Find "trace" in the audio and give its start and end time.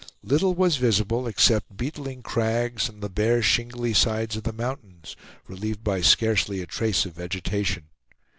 6.65-7.05